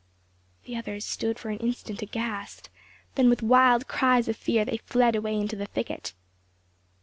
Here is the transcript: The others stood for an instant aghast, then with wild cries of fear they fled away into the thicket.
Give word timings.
The 0.65 0.75
others 0.75 1.05
stood 1.05 1.37
for 1.37 1.51
an 1.51 1.59
instant 1.59 2.01
aghast, 2.01 2.71
then 3.13 3.29
with 3.29 3.43
wild 3.43 3.87
cries 3.87 4.27
of 4.27 4.35
fear 4.35 4.65
they 4.65 4.77
fled 4.77 5.15
away 5.15 5.35
into 5.39 5.55
the 5.55 5.67
thicket. 5.67 6.15